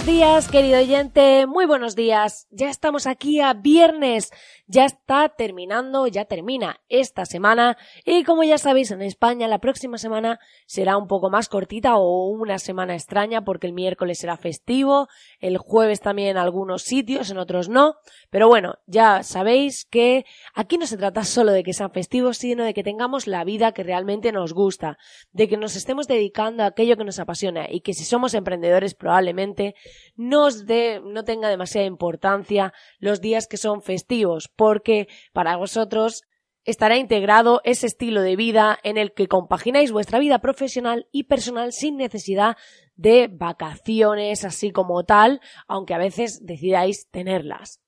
[0.00, 2.46] Buenos días, querido oyente, muy buenos días.
[2.50, 4.30] Ya estamos aquí a viernes,
[4.70, 9.98] ya está terminando, ya termina esta semana y como ya sabéis en España la próxima
[9.98, 15.08] semana será un poco más cortita o una semana extraña porque el miércoles será festivo,
[15.40, 17.96] el jueves también en algunos sitios, en otros no,
[18.30, 22.62] pero bueno, ya sabéis que aquí no se trata solo de que sean festivos, sino
[22.62, 24.98] de que tengamos la vida que realmente nos gusta,
[25.32, 28.94] de que nos estemos dedicando a aquello que nos apasiona y que si somos emprendedores
[28.94, 29.74] probablemente
[30.14, 36.24] no os dé, no tenga demasiada importancia los días que son festivos, porque para vosotros
[36.66, 41.72] estará integrado ese estilo de vida en el que compagináis vuestra vida profesional y personal
[41.72, 42.58] sin necesidad
[42.94, 47.80] de vacaciones así como tal, aunque a veces decidáis tenerlas.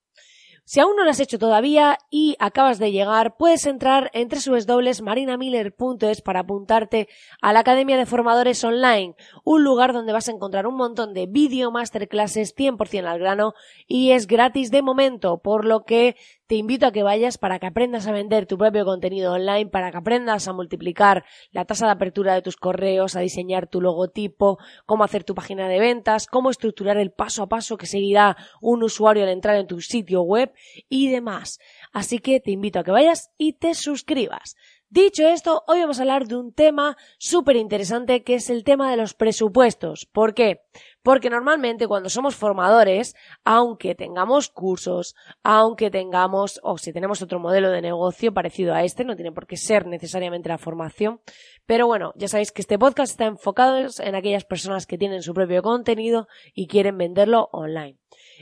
[0.64, 6.22] Si aún no lo has hecho todavía y acabas de llegar, puedes entrar en www.marinamiller.es
[6.22, 7.08] para apuntarte
[7.40, 11.26] a la Academia de Formadores Online, un lugar donde vas a encontrar un montón de
[11.26, 13.54] video masterclasses 100% al grano
[13.88, 16.14] y es gratis de momento, por lo que
[16.52, 19.90] te invito a que vayas para que aprendas a vender tu propio contenido online, para
[19.90, 24.58] que aprendas a multiplicar la tasa de apertura de tus correos, a diseñar tu logotipo,
[24.84, 28.82] cómo hacer tu página de ventas, cómo estructurar el paso a paso que seguirá un
[28.82, 30.52] usuario al entrar en tu sitio web
[30.90, 31.58] y demás.
[31.90, 34.54] Así que te invito a que vayas y te suscribas.
[34.92, 38.90] Dicho esto, hoy vamos a hablar de un tema súper interesante que es el tema
[38.90, 40.04] de los presupuestos.
[40.04, 40.66] ¿Por qué?
[41.02, 47.70] Porque normalmente cuando somos formadores, aunque tengamos cursos, aunque tengamos, o si tenemos otro modelo
[47.70, 51.22] de negocio parecido a este, no tiene por qué ser necesariamente la formación,
[51.64, 55.32] pero bueno, ya sabéis que este podcast está enfocado en aquellas personas que tienen su
[55.32, 57.96] propio contenido y quieren venderlo online.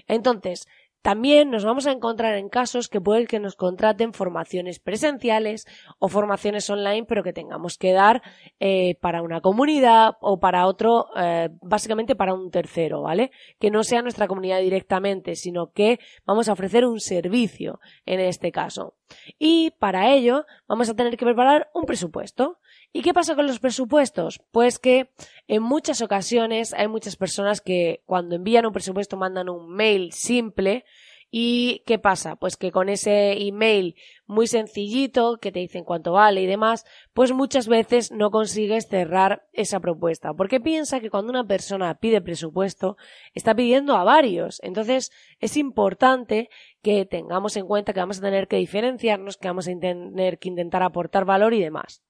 [0.08, 0.66] Entonces,
[1.02, 5.66] también nos vamos a encontrar en casos que pueden que nos contraten formaciones presenciales
[5.98, 8.22] o formaciones online, pero que tengamos que dar
[8.58, 13.30] eh, para una comunidad o para otro, eh, básicamente para un tercero, ¿vale?
[13.58, 18.52] Que no sea nuestra comunidad directamente, sino que vamos a ofrecer un servicio en este
[18.52, 18.94] caso.
[19.38, 22.58] Y para ello vamos a tener que preparar un presupuesto.
[22.92, 24.40] ¿Y qué pasa con los presupuestos?
[24.50, 25.10] Pues que
[25.46, 30.84] en muchas ocasiones hay muchas personas que cuando envían un presupuesto mandan un mail simple
[31.32, 32.34] ¿Y qué pasa?
[32.34, 33.94] Pues que con ese email
[34.26, 39.46] muy sencillito, que te dicen cuánto vale y demás, pues muchas veces no consigues cerrar
[39.52, 40.34] esa propuesta.
[40.34, 42.96] Porque piensa que cuando una persona pide presupuesto,
[43.32, 44.58] está pidiendo a varios.
[44.64, 46.50] Entonces, es importante
[46.82, 50.48] que tengamos en cuenta que vamos a tener que diferenciarnos, que vamos a tener que
[50.48, 52.02] intentar aportar valor y demás.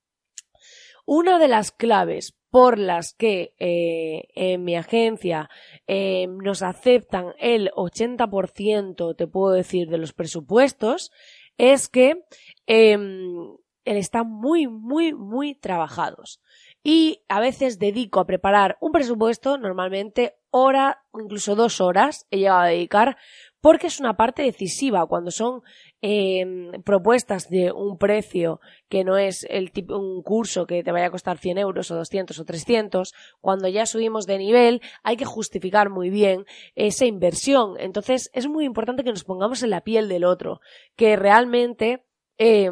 [1.13, 5.51] Una de las claves por las que eh, en mi agencia
[5.89, 11.11] eh, nos aceptan el 80%, te puedo decir, de los presupuestos,
[11.59, 12.23] es que
[12.69, 16.41] em, están muy, muy, muy trabajados.
[16.85, 22.61] Y a veces dedico a preparar un presupuesto, normalmente hora, incluso dos horas he llegado
[22.61, 23.17] a dedicar,
[23.61, 25.63] porque es una parte decisiva cuando son
[26.03, 26.45] eh,
[26.85, 31.11] propuestas de un precio que no es el tipo, un curso que te vaya a
[31.11, 35.91] costar 100 euros o 200 o 300, cuando ya subimos de nivel hay que justificar
[35.91, 36.45] muy bien
[36.75, 37.75] esa inversión.
[37.79, 40.61] Entonces es muy importante que nos pongamos en la piel del otro,
[40.97, 42.05] que realmente
[42.39, 42.71] eh,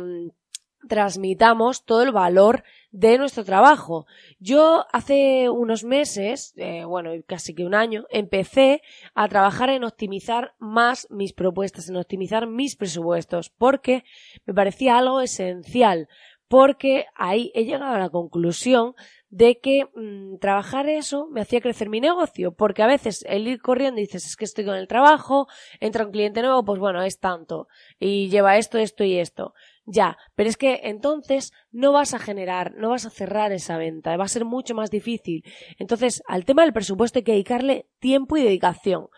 [0.87, 4.07] transmitamos todo el valor de nuestro trabajo.
[4.39, 8.83] Yo hace unos meses, eh, bueno, casi que un año, empecé
[9.15, 14.05] a trabajar en optimizar más mis propuestas, en optimizar mis presupuestos, porque
[14.47, 16.09] me parecía algo esencial,
[16.49, 18.95] porque ahí he llegado a la conclusión
[19.31, 23.61] de que mm, trabajar eso me hacía crecer mi negocio, porque a veces el ir
[23.61, 25.47] corriendo dices es que estoy con el trabajo,
[25.81, 27.69] entra un cliente nuevo, pues bueno, es tanto,
[28.01, 29.55] y lleva esto, esto y esto.
[29.91, 34.19] Ya, pero es que entonces no vas a generar, no vas a cerrar esa venta,
[34.19, 35.43] va a ser mucho más difícil.
[35.79, 39.09] Entonces, al tema del presupuesto hay que dedicarle tiempo y dedicación.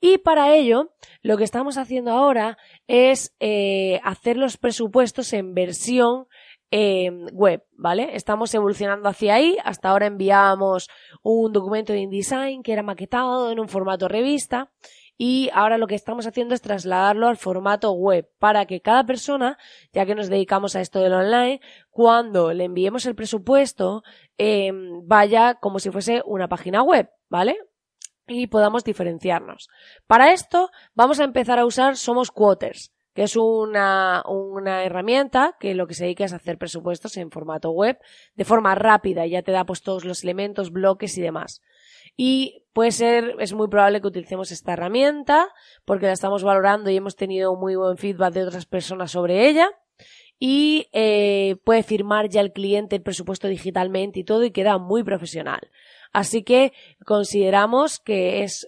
[0.00, 0.92] Y para ello,
[1.22, 6.26] lo que estamos haciendo ahora es eh, hacer los presupuestos en versión
[6.70, 8.10] em, web, ¿vale?
[8.14, 9.56] Estamos evolucionando hacia ahí.
[9.64, 10.88] Hasta ahora enviábamos
[11.24, 14.70] un documento de InDesign que era maquetado en un formato revista
[15.22, 19.58] y ahora lo que estamos haciendo es trasladarlo al formato web para que cada persona,
[19.92, 24.02] ya que nos dedicamos a esto del online, cuando le enviemos el presupuesto,
[24.38, 27.58] em, vaya como si fuese una página web, ¿vale?
[28.26, 29.68] Y podamos diferenciarnos.
[30.06, 35.74] Para esto vamos a empezar a usar Somos Quoters que es una, una herramienta que
[35.74, 37.98] lo que se dedica es a hacer presupuestos en formato web
[38.36, 41.60] de forma rápida y ya te da pues todos los elementos, bloques y demás
[42.16, 45.48] y puede ser, es muy probable que utilicemos esta herramienta
[45.84, 49.70] porque la estamos valorando y hemos tenido muy buen feedback de otras personas sobre ella
[50.38, 55.04] y eh, puede firmar ya el cliente el presupuesto digitalmente y todo y queda muy
[55.04, 55.60] profesional.
[56.12, 56.72] Así que
[57.04, 58.66] consideramos que es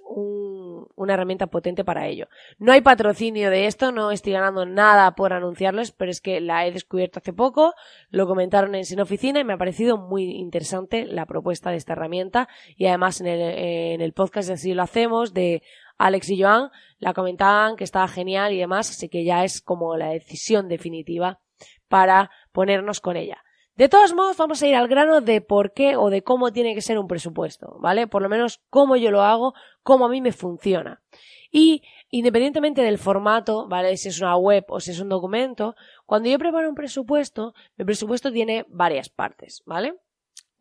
[0.94, 2.28] una herramienta potente para ello.
[2.58, 6.66] No hay patrocinio de esto, no estoy ganando nada por anunciarles, pero es que la
[6.66, 7.74] he descubierto hace poco,
[8.10, 11.92] lo comentaron en Sin Oficina y me ha parecido muy interesante la propuesta de esta
[11.92, 15.62] herramienta y además en el, en el podcast así lo hacemos de
[15.98, 19.96] Alex y Joan la comentaban que estaba genial y demás, así que ya es como
[19.96, 21.40] la decisión definitiva
[21.88, 23.42] para ponernos con ella.
[23.74, 26.74] De todos modos, vamos a ir al grano de por qué o de cómo tiene
[26.74, 28.06] que ser un presupuesto, ¿vale?
[28.06, 31.02] Por lo menos cómo yo lo hago, cómo a mí me funciona.
[31.50, 33.96] Y independientemente del formato, ¿vale?
[33.96, 35.74] Si es una web o si es un documento,
[36.04, 39.94] cuando yo preparo un presupuesto, mi presupuesto tiene varias partes, ¿vale?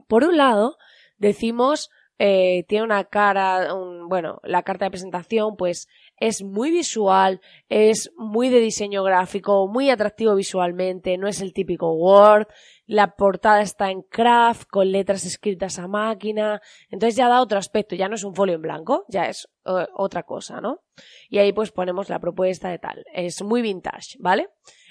[0.08, 0.78] Por un lado,
[1.18, 1.90] decimos,
[2.24, 5.88] eh, tiene una cara, un, bueno, la carta de presentación, pues
[6.18, 11.92] es muy visual, es muy de diseño gráfico, muy atractivo visualmente, no es el típico
[11.94, 12.48] Word,
[12.92, 17.96] la portada está en craft, con letras escritas a máquina, entonces ya da otro aspecto,
[17.96, 20.82] ya no es un folio en blanco, ya es otra cosa, ¿no?
[21.30, 24.50] Y ahí pues ponemos la propuesta de tal, es muy vintage, ¿vale?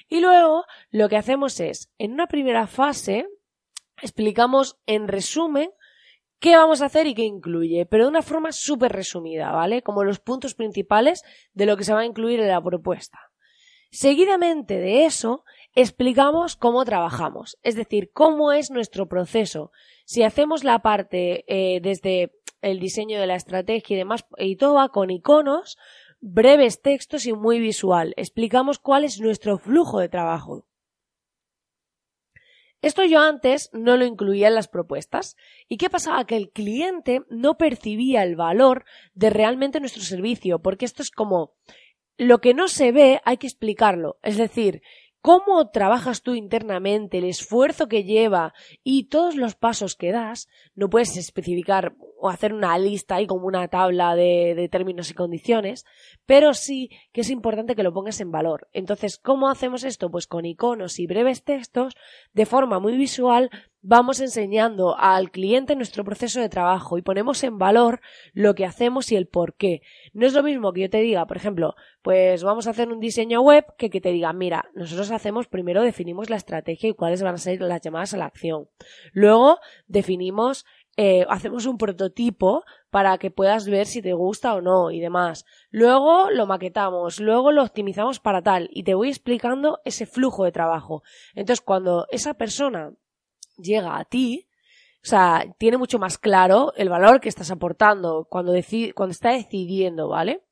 [0.09, 3.27] Y luego lo que hacemos es, en una primera fase,
[4.01, 5.71] explicamos en resumen
[6.39, 9.83] qué vamos a hacer y qué incluye, pero de una forma súper resumida, ¿vale?
[9.83, 11.23] Como los puntos principales
[11.53, 13.19] de lo que se va a incluir en la propuesta.
[13.93, 15.45] Seguidamente de eso,
[15.75, 19.71] explicamos cómo trabajamos, es decir, cómo es nuestro proceso.
[20.05, 22.33] Si hacemos la parte eh, desde
[22.63, 25.79] el diseño de la estrategia y demás, y todo va con iconos,
[26.21, 28.13] breves textos y muy visual.
[28.17, 30.67] Explicamos cuál es nuestro flujo de trabajo.
[32.83, 35.37] Esto yo antes no lo incluía en las propuestas.
[35.69, 36.25] ¿Y qué pasaba?
[36.25, 41.55] Que el cliente no percibía el valor de realmente nuestro servicio, porque esto es como
[42.17, 44.19] lo que no se ve hay que explicarlo.
[44.23, 44.83] Es decir,
[45.21, 50.89] cómo trabajas tú internamente, el esfuerzo que lleva y todos los pasos que das, no
[50.89, 55.85] puedes especificar o hacer una lista ahí como una tabla de, de, términos y condiciones,
[56.27, 58.69] pero sí que es importante que lo pongas en valor.
[58.73, 60.11] Entonces, ¿cómo hacemos esto?
[60.11, 61.95] Pues con iconos y breves textos,
[62.33, 63.51] de forma muy visual,
[63.83, 68.01] vamos enseñando al cliente nuestro proceso de trabajo y ponemos en valor
[68.33, 69.83] lo que hacemos y el por qué.
[70.13, 73.01] No es lo mismo que yo te diga, por ejemplo, pues vamos a hacer un
[73.01, 77.23] diseño web que que te diga, mira, nosotros hacemos primero definimos la estrategia y cuáles
[77.23, 78.69] van a ser las llamadas a la acción.
[79.13, 80.65] Luego definimos
[80.97, 85.47] eh, hacemos un prototipo para que puedas ver si te gusta o no y demás.
[85.71, 90.53] Luego lo maquetamos, luego lo optimizamos para tal y te voy explicando ese flujo de
[90.53, 91.03] trabajo.
[91.35, 92.93] Entonces, cuando esa persona
[93.63, 94.49] llega a ti,
[95.03, 98.53] o sea, tiene mucho más claro el valor que estás aportando cuando,
[98.95, 100.45] cuando está decidiendo, ¿vale?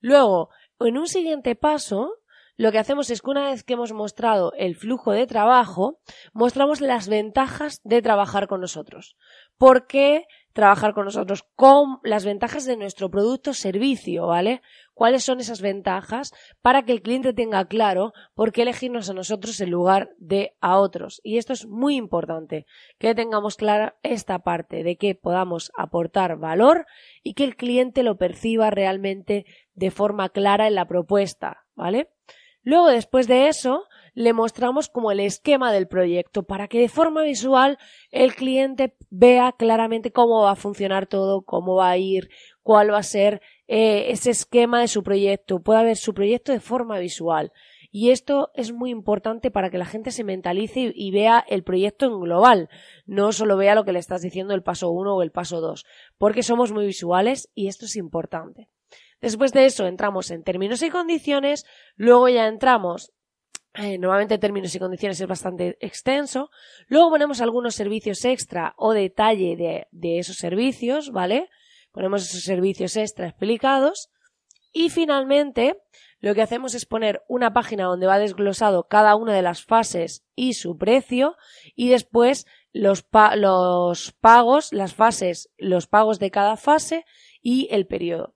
[0.00, 0.48] Luego,
[0.80, 2.14] en un siguiente paso,
[2.56, 6.00] lo que hacemos es que una vez que hemos mostrado el flujo de trabajo,
[6.32, 9.16] mostramos las ventajas de trabajar con nosotros.
[9.58, 11.44] ¿Por qué trabajar con nosotros?
[11.54, 14.62] Con las ventajas de nuestro producto o servicio, ¿vale?
[14.94, 19.60] ¿Cuáles son esas ventajas para que el cliente tenga claro por qué elegirnos a nosotros
[19.60, 21.20] en lugar de a otros?
[21.24, 22.66] Y esto es muy importante,
[22.98, 26.86] que tengamos clara esta parte de que podamos aportar valor
[27.22, 32.10] y que el cliente lo perciba realmente de forma clara en la propuesta, ¿vale?
[32.64, 37.22] Luego, después de eso, le mostramos como el esquema del proyecto para que de forma
[37.22, 37.78] visual
[38.10, 42.28] el cliente vea claramente cómo va a funcionar todo, cómo va a ir,
[42.62, 46.60] cuál va a ser eh, ese esquema de su proyecto, pueda ver su proyecto de
[46.60, 47.52] forma visual.
[47.94, 52.06] Y esto es muy importante para que la gente se mentalice y, vea el proyecto
[52.06, 52.70] en global,
[53.04, 55.84] no solo vea lo que le estás diciendo el paso 1 o el paso 2,
[56.16, 58.70] porque somos muy visuales y esto es importante.
[59.20, 61.66] Después de eso entramos en términos y condiciones,
[61.96, 63.12] luego ya entramos
[63.74, 66.50] eh, normalmente términos y condiciones es bastante extenso.
[66.88, 71.48] Luego ponemos algunos servicios extra o detalle de, de esos servicios, ¿vale?
[71.90, 74.10] Ponemos esos servicios extra explicados.
[74.72, 75.78] Y finalmente,
[76.20, 80.24] lo que hacemos es poner una página donde va desglosado cada una de las fases
[80.36, 81.36] y su precio
[81.74, 87.04] y después los, los pagos, las fases, los pagos de cada fase
[87.40, 88.34] y el periodo.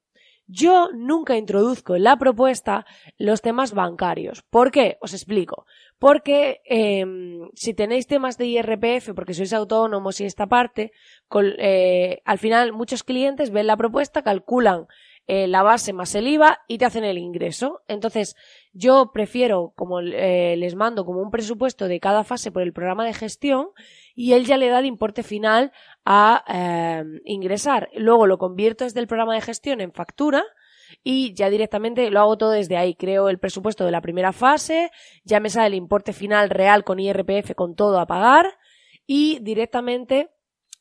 [0.49, 2.87] Yo nunca introduzco en la propuesta
[3.19, 4.43] los temas bancarios.
[4.43, 4.97] ¿Por qué?
[5.01, 5.67] Os explico.
[5.99, 10.93] Porque em, si tenéis temas de IRPF, porque sois autónomos y esta parte,
[11.59, 14.87] eh, al final muchos clientes ven la propuesta, calculan
[15.29, 17.83] eh, la base más el IVA y te hacen el ingreso.
[17.89, 18.37] Entonces,
[18.73, 23.05] yo prefiero, como eh, les mando como un presupuesto de cada fase por el programa
[23.05, 23.71] de gestión
[24.15, 25.73] y él ya le da el importe final
[26.07, 27.91] a eh, ingresar.
[27.97, 30.45] Luego lo convierto desde el programa de gestión en factura
[31.03, 32.95] y ya directamente lo hago todo desde ahí.
[32.95, 34.91] Creo el presupuesto de la primera fase,
[35.25, 38.57] ya me sale el importe final real con IRPF con todo a pagar
[39.05, 40.31] y directamente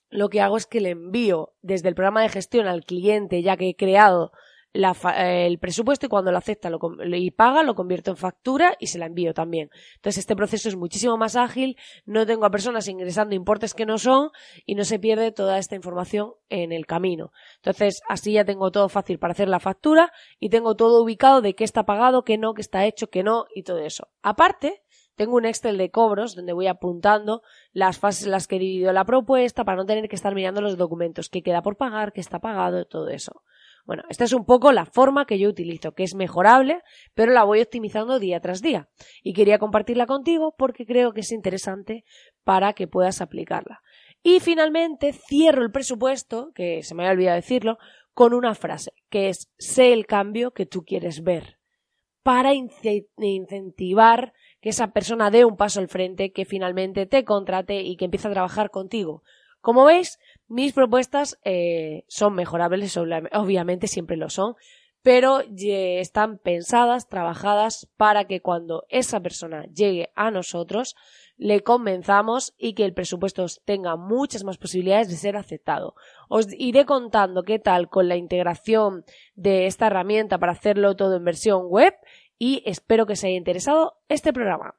[0.10, 3.58] lo que hago es que le envío desde el programa de gestión al cliente ya
[3.58, 4.32] que he creado
[4.76, 6.80] eh, el presupuesto y cuando lo acepta lo,
[7.16, 9.70] y paga, lo convierto en factura y se la envío también.
[9.96, 13.98] Entonces este proceso es muchísimo más ágil, no tengo a personas ingresando importes que no
[13.98, 14.32] son
[14.66, 17.32] y no se pierde toda esta información en el camino.
[17.58, 21.56] Entonces así ya tengo todo fácil para hacer la factura y tengo todo ubicado de
[21.56, 24.10] qué está pagado, qué no, qué está hecho, qué no y todo eso.
[24.22, 24.84] Aparte,
[25.16, 27.42] tengo un Excel de cobros donde voy apuntando
[27.72, 30.62] las fases en las que he dividido la propuesta para no tener que estar mirando
[30.62, 33.42] los documentos, qué queda por pagar, qué está pagado, todo eso.
[33.86, 36.82] Bueno, esta es un poco la forma que yo utilizo, que es mejorable,
[37.14, 38.90] pero la voy optimizando día tras día.
[39.22, 42.04] Y quería compartirla contigo porque creo que es interesante
[42.44, 43.82] para que puedas aplicarla.
[44.24, 47.78] Y finalmente cierro el presupuesto, que se me había olvidado decirlo,
[48.14, 51.60] con una frase, que es sé el cambio que tú quieres ver,
[52.24, 57.98] para incentivar que esa persona dé un paso al frente, que finalmente te contrate y
[57.98, 59.22] que empiece a trabajar contigo.
[59.62, 64.56] Como veis, mis propuestas eh, son mejorables, obviamente siempre lo son,
[65.02, 70.96] pero están pensadas, trabajadas para que cuando esa persona llegue a nosotros
[71.38, 75.94] le convenzamos y que el presupuesto tenga muchas más posibilidades de ser aceptado.
[76.30, 79.04] Os iré contando qué tal con la integración
[79.36, 81.94] de esta herramienta para hacerlo todo en versión web
[82.40, 84.76] y espero que os haya interesado este programa.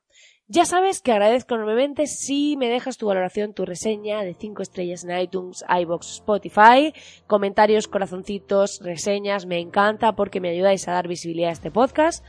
[0.48, 5.02] Ya sabes que agradezco enormemente si me dejas tu valoración, tu reseña de 5 estrellas
[5.02, 6.94] en iTunes, iBox, Spotify,
[7.26, 12.24] comentarios, corazoncitos, reseñas, me encanta porque me ayudáis a dar visibilidad a este podcast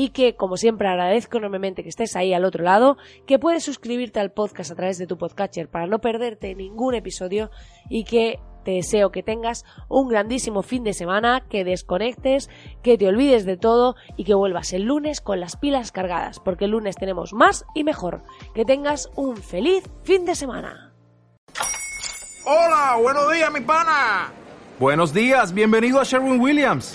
[0.00, 4.20] y que, como siempre, agradezco enormemente que estés ahí al otro lado, que puedes suscribirte
[4.20, 7.50] al podcast a través de tu podcatcher para no perderte ningún episodio
[7.90, 12.48] y que te deseo que tengas un grandísimo fin de semana, que desconectes,
[12.80, 16.66] que te olvides de todo y que vuelvas el lunes con las pilas cargadas, porque
[16.66, 18.22] el lunes tenemos más y mejor.
[18.54, 20.94] Que tengas un feliz fin de semana.
[22.44, 24.30] Hola, buenos días, mi pana.
[24.78, 26.94] Buenos días, bienvenido a Sherwin Williams.